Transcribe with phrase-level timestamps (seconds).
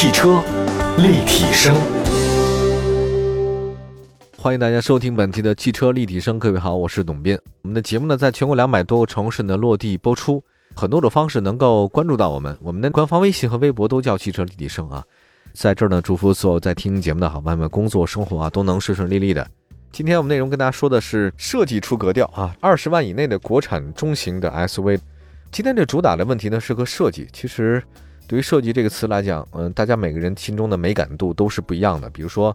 [0.00, 0.40] 汽车
[0.98, 1.74] 立体声，
[4.36, 6.38] 欢迎大家收听本期的汽车立体声。
[6.38, 7.36] 各位好，我是董斌。
[7.62, 10.40] 我们的节目呢，在全国两百多个城市呢落地播出，
[10.76, 12.56] 很多种方式能够关注到我们。
[12.62, 15.02] 我们的官方微信和微博都叫汽车立体声啊。
[15.52, 19.44] 在这儿呢，祝福所有在听节目的好朋友们，工作生活啊都能顺顺利利的。
[19.90, 25.00] 今天我们内容跟大家说的是设计出格调啊，二十万以内的国产中型的 SUV。
[25.50, 27.82] 今天这主打的问题呢是个设计，其实。
[28.28, 32.10] 对于设计这个词来讲，嗯，大家每个人心中的美感度都是不一样的。
[32.10, 32.54] 比如说，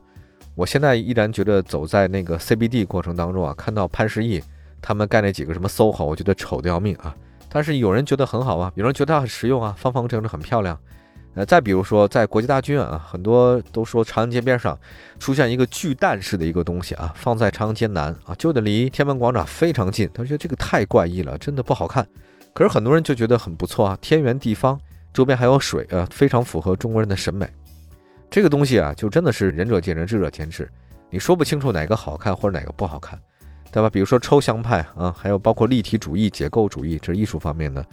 [0.53, 4.39] 我现在依然觉得走在那个 CBD 过程当中啊，看到潘石屹
[4.79, 7.15] 他们盖那几个什么 SOHO，我觉得丑的要命啊。
[7.49, 10.79] 但是有人觉得很好啊，有人觉得它很实用啊，方方正正很漂亮。
[11.33, 14.77] 呃，再比如说在国际大剧院啊，很多都说长安街边上
[15.17, 20.07] 出现一个巨蛋式的一个东西啊，放在长安街南啊，就得离天安门广场非常近。
[20.13, 22.07] 他觉得这个太怪异了，真的不好看。
[22.53, 24.79] 可是很多人就觉得很不错啊，天圆地方。
[25.13, 27.47] 周边还有水啊，非常符合中国人的审美。
[28.29, 30.67] 这个东西啊，就真的是仁者见仁，智者见智。
[31.09, 33.19] 你说不清楚哪个好看或者哪个不好看，
[33.71, 33.89] 对吧？
[33.89, 37.85] 比如说抽象派啊，还有包括立体主义、解构主义，这是艺术方面的。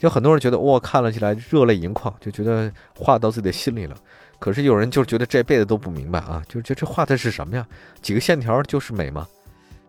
[0.00, 3.96] 有很多人觉得哇，看了起来热泪盈眶，就觉得画到自己的心里了。
[4.38, 7.66] 可是有人就觉得这辈子都不明白啊，就觉得这画的是什么呀？
[8.02, 9.26] 几个线条就是美吗？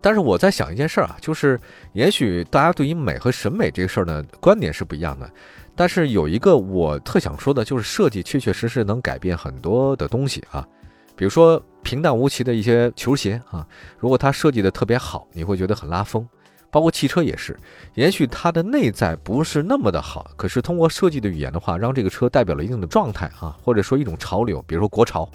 [0.00, 1.60] 但是我在想一件事儿啊，就是
[1.92, 5.30] 也许大家对于美和审美这个事儿呢，观点是不一样的。
[5.76, 10.66] 但是有一个我特想说的，就是设计确确实实能改变很多的东西啊，
[11.14, 13.66] 比如说平淡无奇的一些球鞋啊，
[13.98, 16.26] 如果它设计的特别好，你会觉得很拉风。
[16.72, 17.58] 包括汽车也是，
[17.94, 25.28] 也许它的内在不是那么的好，可是通过设计的语言的话，让这个车代表了一定的状态啊，或者说一种潮流，比如说国潮。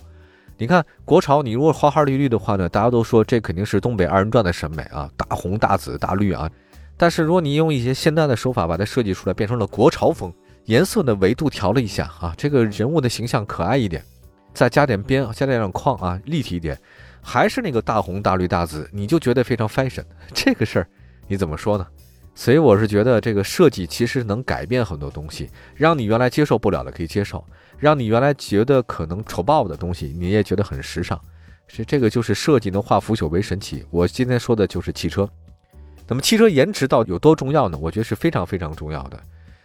[0.58, 6.50] 你看国潮，你如果花花绿绿的话呢，大家都说这肯定是东北二人转的审美啊，大红大紫大绿啊。
[6.98, 10.34] 但是如果你用一些现代的手法把它设计出来，变成了国潮风，
[10.64, 14.02] 颜色的维度调了一下啊，这个人物的形象可爱一点，
[14.54, 16.80] 再加点边，加点点框啊，立体一点，
[17.22, 20.06] 还是那个大红大绿大紫，你就觉得非常 fashion。
[20.34, 20.88] 这个事儿
[21.28, 21.86] 你怎么说呢？
[22.38, 27.44] 所以我是觉得这个设计其实能改变很多东西，让你原来接受不了的可以接受，
[27.80, 31.20] 让你原来觉得可能丑爆的东西你也觉得很时尚。
[31.68, 33.84] 是这个就是设计能化腐朽为神奇。
[33.90, 35.28] 我今天说的就是汽车。
[36.08, 37.78] 那么汽车颜值到底有多重要呢？
[37.82, 39.20] 我觉得是非常非常重要的，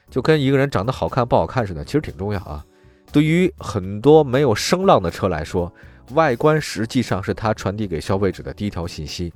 [0.08, 2.64] 就跟一个人长得好看不好看似的，其实挺重要啊。
[3.12, 5.70] 对于很多没有声浪的车来说，
[6.12, 9.32] 外观实际上是它传递给消费者的第一条信息。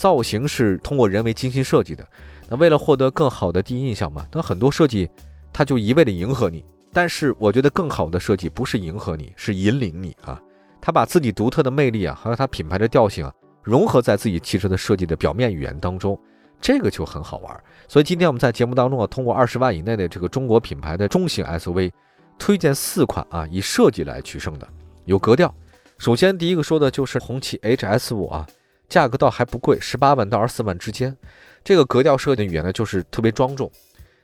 [0.00, 2.02] 造型是通过人为精心设计的，
[2.48, 5.06] 那为了获得更好的第一印象嘛，那很多设计
[5.52, 6.64] 它就一味的迎合你。
[6.90, 10.40] 但是我觉得更好的设计不是迎合你，是引领你啊。
[10.80, 16.18] 它把自己独特的魅力啊，还有它品牌的调性啊，融合在自己汽车的设计的表面语言当中。
[16.62, 17.54] 这个就很好玩，
[17.86, 21.92] 所以今天我们在节目当中啊，通过二十万以内的这个中国品牌的中型 SUV，
[22.38, 24.66] 推荐四款啊，以设计来取胜的，
[25.04, 25.54] 有格调。
[25.98, 28.46] 首先第一个说的就是红旗 HS 五啊，
[28.90, 31.16] 价格倒还不贵，十八万到二十四万之间。
[31.64, 33.70] 这个格调设计语言呢，就是特别庄重。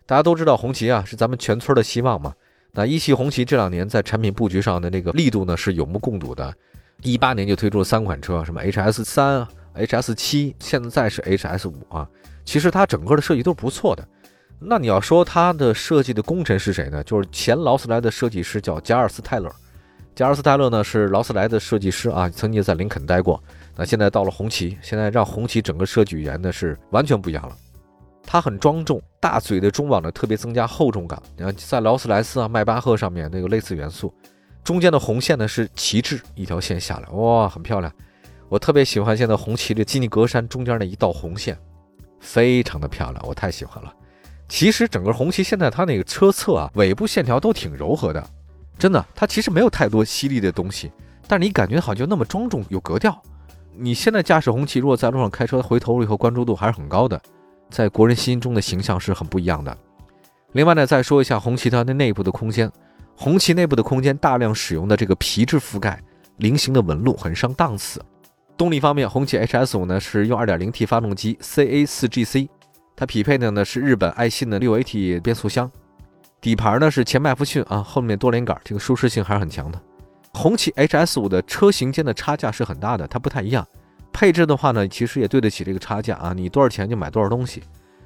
[0.04, 2.34] 大家都知道红旗啊是咱们全村的希望嘛，
[2.72, 6.53] 那一汽红旗这两年在产品布局上的那个力度呢是有目共睹的，
[7.03, 9.47] 一八年就推出了三款车，什么 HS 三。
[9.75, 12.09] HS 七现在是 HS 五啊，
[12.44, 14.03] 其实它整个的设计都是不错的。
[14.59, 17.05] 那你要说它的设计的功臣是谁呢？
[17.05, 19.55] 就是前劳斯莱的设计师叫加尔斯泰勒。
[20.16, 23.38] 加尔斯泰勒呢是劳斯莱的设计师啊，曾经在林肯待过。
[23.77, 27.54] 那现在到了红旗，现在让红旗整个设计语言呢是完全不一样了。
[28.25, 31.22] 它很庄重，大嘴的中网呢特别增加厚重感。
[31.37, 34.10] 你看在劳斯莱斯啊、迈巴赫上面那个类似元素，
[34.65, 37.93] 中间的红线呢是旗帜一条线下来，哇，很漂亮。
[38.49, 41.55] 我特别喜欢现在红旗的基尼格栅中间的一道红线，
[42.21, 43.93] 非常的漂亮，我太喜欢了。
[44.49, 48.26] 其实整个红旗现在它那个车侧啊，尾部线条都挺柔和的，
[48.78, 50.92] 真的，它其实没有太多犀利的东西，
[51.26, 53.20] 但是你感觉好像就那么庄重有格调。
[53.78, 57.20] 你现在驾驶红旗，如果在路上开车，回头以后关注度还是很高的，
[57.70, 59.76] 在国人心中的形象是很不一样的。
[60.53, 62.70] 另外呢，再说一下红旗它的内部的空间，
[63.14, 66.02] 红旗内部的空间大量使用的这个皮质覆盖，
[66.37, 68.00] 菱形的纹路很上档次。
[68.56, 72.49] 动力方面，红旗 HS 五呢是用 2.0T 发动机 CA4GC，
[72.94, 75.70] 它匹配的呢是日本爱信的 6AT 变速箱，
[76.41, 79.81] 底盘呢是前麦弗逊啊，后面多连杆，这个舒适性还是很强的。
[80.33, 83.67] 红旗 HS 五的车型间的差价是很大的，它不太一样。
[84.12, 87.62] 配置的话呢，其实也对得起这个差价啊，你多少钱就买多少东西。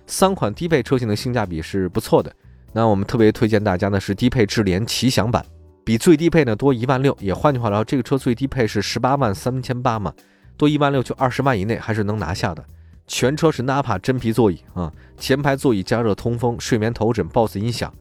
[0.07, 2.33] 三款低配车型的性价比是不错的，
[2.73, 5.45] 那我们特别推荐大家呢是低配智联奇享版，
[5.85, 10.13] 比最低配呢多一万六，也换句话说，这个车最低配是十八万三千八嘛。
[10.57, 12.65] 多一万六就二十万以内还是能拿下的，
[13.07, 17.93] 全车是 Nappa 真皮座椅啊，前排座椅加热通风，睡眠头枕，BOSS 音响，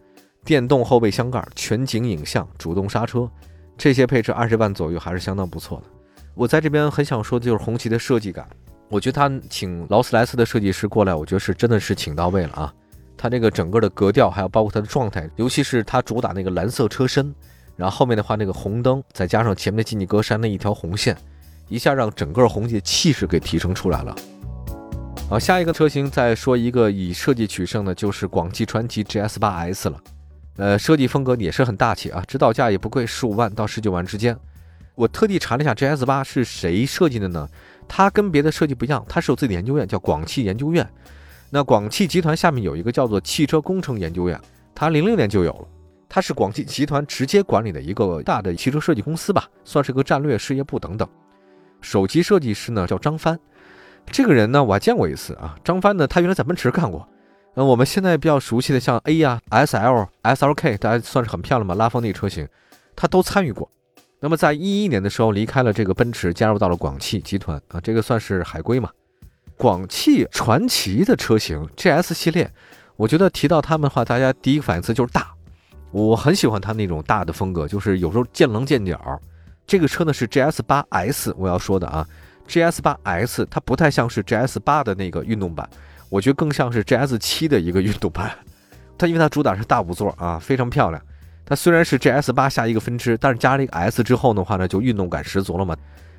[0.50, 3.30] 电动后备箱盖，全景影像，主动刹车，
[3.78, 5.84] 这些配置二十万左右还是相当不错的。
[6.34, 8.50] 我在这边很想说的就是红旗的设计感，
[8.90, 12.74] 我觉得他请劳斯莱斯的设计师过来，我觉得是真的是请到位了啊。
[13.16, 17.32] 它这个整个的格调，还有包括它的状态，尤其是它主打那个蓝色车身，
[17.76, 21.16] 然后后面的话那个红灯，再加上前面的进气格栅那一条红线，
[21.68, 24.16] 一下让整个红旗的气势给提升出来了。
[25.30, 30.02] 好，下一个车型再说一个以设计取胜的，就是广汽传祺 GS 八 S 了。
[30.60, 34.38] 呃，设计风格也是很大气啊，指导价也不贵，十五万到十九万之间。
[34.94, 37.48] 我特地查了一下 GS 八是谁设计的呢？
[37.88, 40.86] 它跟别的设计不一样，它是有自己的研究院，叫广汽研究院。
[41.50, 44.38] 那广汽集团下面有一个叫做汽车工程研究院，
[44.76, 45.68] 它零六年就有了，
[46.10, 51.08] 它是广汽集团直接管理的一个大的汽车设计公司吧，算是个战略事业部等等。
[51.80, 53.40] 首席设计师呢叫张帆，
[54.12, 55.56] 这个人呢我还见过一次啊。
[55.64, 57.08] 张帆呢，他原来在奔驰干过，
[57.56, 62.48] 呃，我们现在比较熟悉的像 A 呀、S L、S L K，大家算是很漂亮嘛，拉风那个车型，
[62.96, 63.70] 他都参与过。
[64.20, 68.90] 那么在一一年的时候离开了这个奔驰，加入到了广汽集团啊，这个算是海归嘛。
[69.58, 72.50] 广汽传祺的车型 GS 系列，
[72.96, 75.34] 我觉得提到他们的话，大家第一个反应词就是大。
[75.92, 79.20] 我很喜欢它那种大的风格，就是有时候见棱见角。
[79.66, 82.08] 这个车呢是 GS 八 S，我要说的啊
[82.48, 85.70] ，GS 八 S 它不太像是 GS 八的那个运动版，
[86.10, 88.32] 我觉得更像是 GS 七的一个运动版。
[88.98, 91.02] 它因为它主打是大五座啊，非常漂亮。
[91.46, 95.76] 它虽然是 GS 八下一个分支，但是加了一个 S 之后的话呢，就运动感十足了嘛。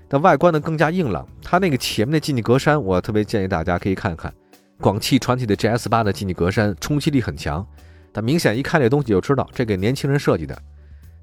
[0.09, 4.33] 但外观呢更加硬朗，它那个前面的进气格栅，我特别建议大家可以看看，
[4.81, 7.65] 广汽传祺的 GS 八的进气格栅冲击力很强，
[8.13, 10.61] 但明显一看这东西就知道这给年轻人设计的。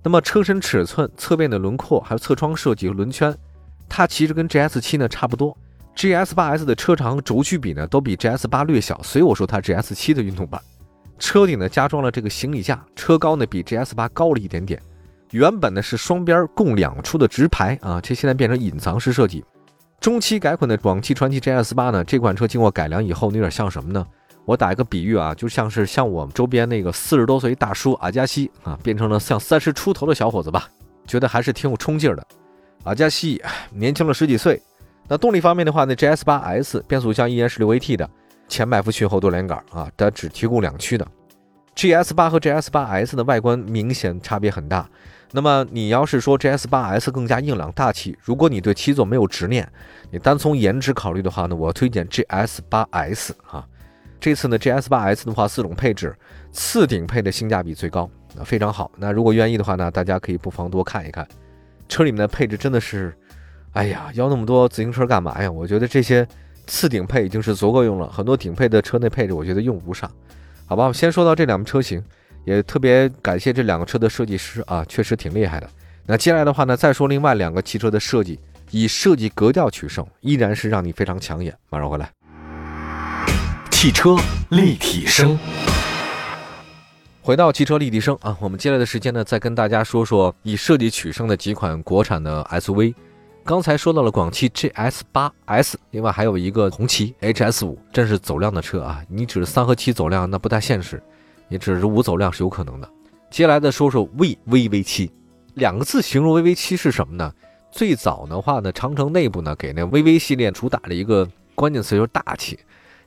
[0.03, 3.35] 那么车身尺寸、侧面的轮廓，还有侧窗设计和轮圈，
[3.89, 5.57] 它其实跟 GS 七呢差不多。
[5.97, 10.61] GS 八 S 的车长轴距比呢都比 GS 八略小，所以我说它 GS 七的运动版。
[11.17, 14.79] 车顶呢加装了这个行李架，车高呢比 GS 八高了一点点。
[15.31, 19.43] 原本呢是双边共两出的直排啊，这现在变成隐藏式设计。
[19.99, 24.05] 中期改款的广汽传祺 GS 八呢，这款车经过改良以后，有点像什么呢？
[24.45, 30.69] 我打一个比喻啊，就像是像我们周边那个四十多岁大叔阿加西啊，变成了像三十出头的小伙子吧，
[31.07, 32.23] 觉得还是挺有冲劲的。
[32.83, 33.41] 阿加西
[33.71, 34.61] 年轻了十几岁。
[35.07, 38.09] 那动力方面的话呢，GS 八 S 变速箱依然是六 AT 的，
[38.47, 41.07] 前麦弗逊后多连杆啊，它只提供两驱的。
[41.75, 44.89] GS 八和 GS 八 S 的外观明显差别很大。
[45.31, 49.67] 那么你要是说 GS 八 S 更加硬朗大气，如果你对七座没有执念，
[50.09, 53.65] 你单从颜值考虑的话呢，我推荐 GS 八 S 啊。
[54.19, 56.15] 这次呢 GS 八 S 的话，四种配置，
[56.51, 58.91] 次顶配的性价比最高，啊非常好。
[58.97, 61.27] 那如果愿意的话呢，大家可以不妨多看一看。
[61.87, 63.15] 车里面的配置真的是，
[63.73, 65.51] 哎呀，要那么多自行车干嘛呀？
[65.51, 66.27] 我觉得这些
[66.65, 70.09] 次顶配已经是足够用了，很多顶配的车内配置我觉得用不上。
[70.65, 72.03] 好吧，我先说到这两部车型。
[72.45, 75.69] 也特别感谢这两个车的设计师啊，确实挺厉害的。
[76.05, 78.39] 那接下来的话呢，再说另外两个汽车的设计，
[78.71, 81.53] 以设计格调取胜，依然是让你非常抢眼。
[81.69, 82.09] 马上回来，
[83.69, 84.15] 汽车
[84.47, 85.37] 立体声，
[87.21, 92.93] 回到汽车立体声啊，我们接下来的时间呢，再跟大家说说以设计取胜的几款国产的 SUV。
[93.47, 99.01] 刚才说到了广汽 GS 八 S，另外还有一个红旗 HS 五，真是走量的车啊！
[99.07, 101.01] 你指三和七走量，那不太现实。
[101.47, 102.89] 也只是五走量是有可能的。
[103.31, 105.09] 接下来的说说 VVV 七，
[105.53, 107.33] 两个字形容 VV 七是什么呢？
[107.71, 112.59] 最早的话呢，长城内部呢给那 VV 系列主打了一个关键词就是大气。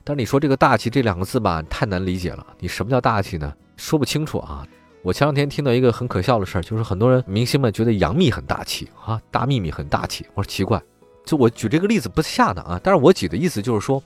[0.03, 2.43] 但是你说这个大气这两个字吧，太难理解了。
[2.57, 3.53] 你什么叫大气呢？
[3.77, 4.67] 说不清楚啊。
[5.03, 10.25] 我前两天听到一个很可笑的事儿，就是很多人明星们觉得杨幂很大气啊，大幂幂很大气。
[10.35, 10.79] 我说奇怪，
[11.25, 12.79] 就我举这个例子不恰当啊。
[12.83, 14.01] 但是我举的意思就是说，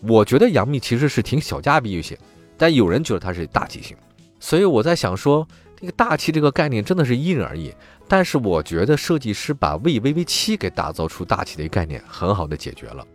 [0.00, 2.18] 我觉得杨幂其实是挺小家碧玉些。
[2.56, 3.94] 但有人觉得她是大气型，
[4.40, 5.46] 所以我在想说，
[5.78, 7.72] 这个大气这个概念真的是因人而异。
[8.08, 13.06] 但是我觉得设计师把 VVV 七给打造出大气的一个概念，很好的解决了。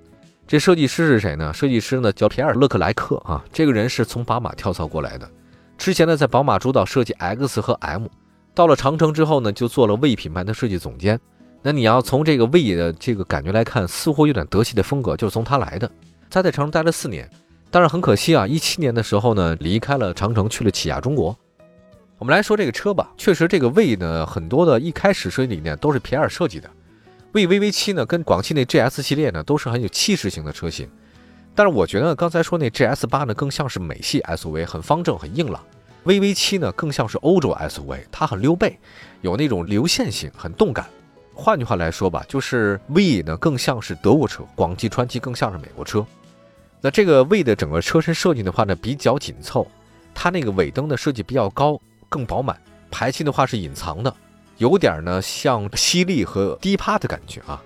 [0.45, 1.51] 这设计师是谁呢？
[1.51, 5.27] 设计师呢叫皮尔勒克莱克啊，这个人是从宝马跳槽过来的。
[5.77, 8.07] 之前呢在宝马主导设计 X 和 M，
[8.53, 11.19] 到了长城之后呢就做了 V 品牌的设计总监。
[11.61, 15.89] 那你要从这个 V 的这个感觉来看，似乎有点德系的风格，就是从他来的。
[16.29, 17.29] 他在长城待了四年。
[17.71, 21.35] 但是很可惜啊，一七年的时候呢，离开了长城，去了起亚中国。
[22.19, 26.69] 我们来说这个车吧，确实这个魏呢，很多的一开始设计理念都是皮尔设计的。
[27.31, 30.87] 魏 VV 七呢，跟广汽那 GS 系列呢，都是很有气势型的车型。
[31.55, 35.63] 但是我觉得刚才说那 GS 八呢，更像是美系 SUV，很方正，很硬朗。
[36.05, 38.77] VV 七呢，更像是欧洲 SUV，它很溜背，
[39.21, 40.85] 有那种流线型，很动感。
[41.33, 46.05] 换句话来说吧，就是 V 呢，更像是德国车，广汽传祺更像是美国车。
[46.81, 49.65] 那这个 V 的整个车身设计的话呢，比较紧凑，
[50.13, 51.79] 它那个尾灯的设计比较高，
[52.09, 52.59] 更饱满，
[52.91, 54.13] 排气的话是隐藏的，
[54.57, 57.61] 有点呢像犀利和低趴的感觉啊。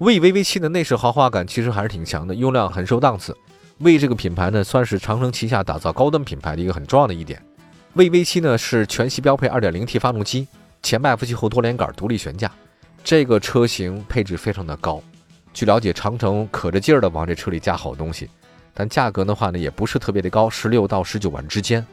[0.00, 3.36] 魏 VV7 的内饰豪华感其实还是挺强的，用料很受档次。
[3.80, 7.42] 魏这个品牌呢，算是长城旗下打造高端品牌的一个很重要的一点。
[7.92, 10.48] 魏 V7 呢是全系标配 2.0T 发动机，
[10.82, 12.50] 前麦弗逊后多连杆独立悬架，
[13.04, 15.02] 这个车型配置非常的高。
[15.52, 18.30] 据了解，长城可着劲儿的往这车里加好东西，
[18.72, 21.86] 但价格的话呢，也不是特别的高，十六到十九万之间。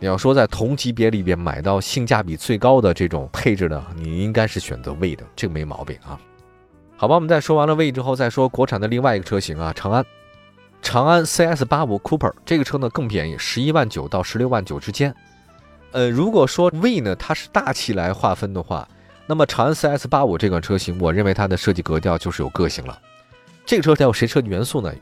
[0.00, 6.18] 你要说在同级别里边买到性价比最高的这种配置的，你应该是选择魏的，这个没毛病啊。
[7.02, 10.04] 好吧，我们在说完了魏之后，再说国产的另外一个车型啊，长安，
[10.82, 15.12] 长安 CS 八五 Cooper 这个车呢更便宜，十一万九到十六万九之间。
[15.90, 18.88] 呃，如果说魏呢它是大气来划分的话，
[19.26, 22.96] 那么长安 CS 八五这款车型，我认为它的设计格调就是有个性了。
[23.66, 24.94] 这个车有谁设计元素呢？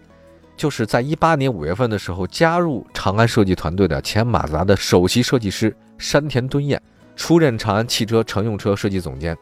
[0.57, 6.80] 就是在一八年五月份的时候加入长安设计团队的前马自达的首席设计师山田敦彦，
[7.14, 9.37] 出任长安汽车乘用车设计总监。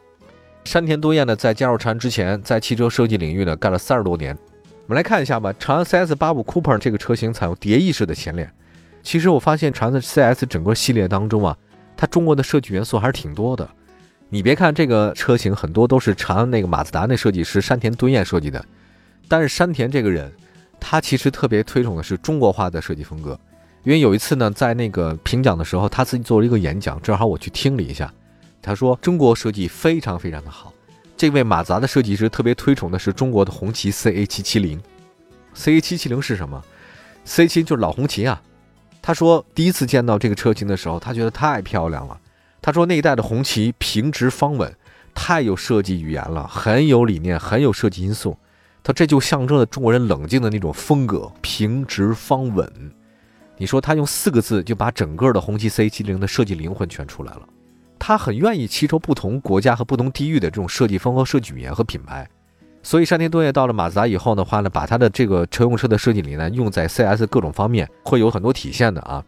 [0.65, 4.37] 山田多彦呢，在加入长安之前，在汽车设计领域呢干了三十多年。
[4.85, 8.51] 我们来看一下吧，长安 CS 八五 Cooper 这个车型采用蝶翼式的前脸。
[9.01, 11.57] 其实我发现长安的 CS 整个系列当中啊，
[11.95, 13.67] 它中国的设计元素还是挺多的。
[14.29, 18.63] 你别看这个车型很多都是长安那个马自达那设计师山田敦彦设计的，
[19.27, 20.31] 但是山田这个人，
[20.79, 23.39] 他其实特别推崇的是中国化的设计风格。
[23.83, 28.13] 因为有一次呢，在那个评奖的时候，他自己做了一个演讲，正好我去听了一下。
[28.61, 30.73] 他说：“中国设计非常非常的好。
[31.15, 34.81] 这位马自达的设计师特别推崇的是中国的红旗 CA 七七零。
[35.55, 36.63] CA 七七零是什么
[37.25, 38.41] ？CA 七就是老红旗啊。
[39.01, 42.19] 他说第一次见到这个车型的时候，他觉得太漂亮了。
[42.61, 44.73] 他说那一代的红旗平直方稳，
[45.15, 48.37] 太有设计语言了，很有理念，很有设计因素。
[48.83, 52.91] 他这就象征了中国人冷静的那种风格，平直方稳。
[53.57, 57.41] 你说他用四个字就把整个的红旗 CA 七零的设计灵魂全出来了。”
[57.99, 62.27] 他很愿意吸收不同国家和不同地域的这种设计风格、设计语言和品牌，
[62.81, 69.23] 所以山田多彦到了马自达以后的话呢，把他的这个乘用车的设计理念用在 CS 各种方面，会有很多体现的啊。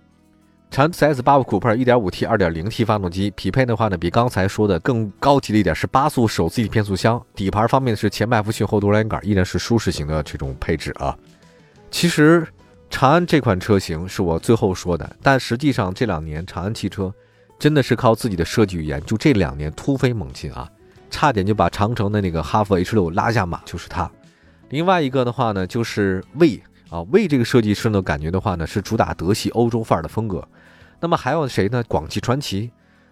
[0.71, 11.13] 长安 CS 八五 Coupe 1.5T、2.0T 发动机匹配的话呢，比刚才说的更高级的一点，是八速手自一体变速箱，底盘方面是前麦弗逊后多连杆，依然是舒适型的这种配置啊。
[11.89, 12.47] 其实
[12.89, 17.13] 长安这款车型是我最后说的，但实际上这两年长安汽车。
[17.61, 20.67] 真的是靠自己的设计语言，就这两年突飞猛进啊，
[21.11, 24.09] 差点就把长城的那个哈弗 H 六拉下马，就是它。
[24.69, 30.43] 另外一个的话呢，就是魏啊，魏这个设计师呢，感觉的话呢是主打德系欧洲范儿的风格。
[30.99, 31.83] 那么还有谁呢？
[31.87, 32.71] 广汽传祺，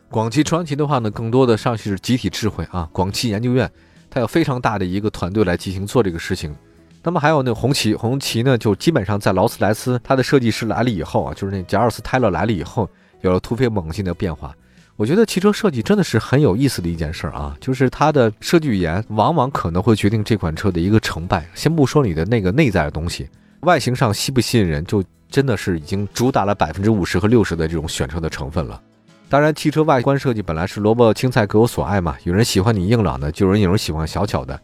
[0.10, 2.90] 广汽传祺的话呢，更多的上去是集体智慧啊。
[2.92, 3.72] 广汽研究院
[4.10, 6.56] 它有非常大的一个团队来进行做这个事情。
[7.04, 12.90] 那么还有那红旗，红旗呢，就基本上在劳斯莱斯它的设计师来了以后啊，就是那贾尔斯泰勒来了以后。
[13.22, 14.56] 有了突飞猛进的变化，
[14.96, 17.56] 我觉得汽车设计真的是很有意思的一件事儿啊！
[17.60, 21.48] 就是它的设计语言往往可能会决定这款车的一个成败。
[21.54, 23.30] 先不说你的那个内在的东西，
[23.62, 28.82] 外形上吸不吸引人，就真的是已经主打了百分之五十和六十的这种选车的成分了。
[29.30, 34.60] 当然，汽车外观设计本来是萝卜青菜各有所爱嘛，有人喜欢你硬朗的，就有人有人喜欢小巧的。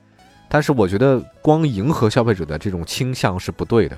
[0.50, 3.98] 但是我觉得光迎合消费者的这种倾向是不对的。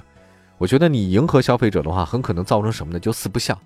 [0.57, 2.99] 我觉得你迎合消费者的话，很可能造成什么呢？
[2.99, 3.57] 就四不像。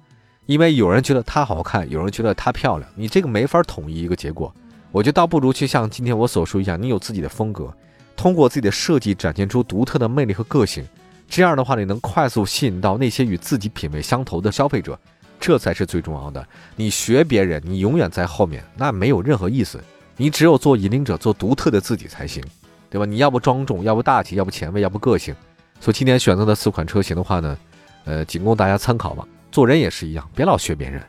[0.46, 4.54] 因为有人觉得它好看，有人觉得它漂亮，你这个没法统一一个结果。
[4.92, 7.74] 我觉得倒不如去像今天我所说一样，你有自己的风格，
[8.16, 10.86] 通过自己的设计展现出独特的魅力和个性。
[11.30, 15.00] 这样的话，你能快速吸引到那些与自己品味相投的消费者，
[15.40, 16.46] 这才是最重要的。
[16.76, 19.82] 你学别人，你永远在后面，那没有任何意思。
[20.18, 22.44] 你只有做引领者，做独特的自己才行，
[22.90, 23.06] 对吧？
[23.06, 25.34] 你要不庄重，要不大气，要不前卫，要不个性。
[25.80, 27.58] 所以今天选择的四款车型的话呢，
[28.04, 29.26] 呃，仅供大家参考吧。
[29.52, 31.02] 做人也是一样，别老学别人，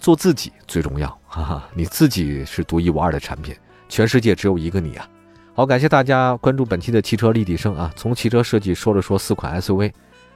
[0.00, 3.54] 做自己最重要，哈哈，你自己是独一无二的产品，
[3.88, 5.08] 全世界只有一个你啊！
[5.54, 9.92] 好，感谢大家关注本期的汽车立体声啊，从汽车设计说了说四款 SUV，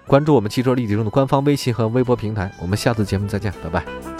[0.06, 4.15] 关注我们汽车立体声的官方微信和微博平台，我们下次节目再见，拜拜。